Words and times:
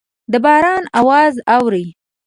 د 0.31 0.33
باران 0.43 0.83
اواز 0.99 1.33
اورئ 1.55 1.85